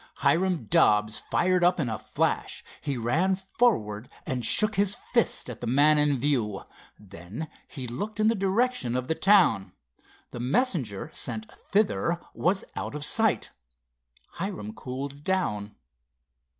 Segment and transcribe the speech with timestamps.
[0.15, 2.63] Hiram Dobbs fired up in a flash.
[2.81, 6.63] He ran forward and shook his fist at the man in view.
[6.97, 9.73] Then he looked in the direction of the town.
[10.31, 13.51] The messenger sent thither was out of sight.
[14.29, 15.75] Hiram cooled down.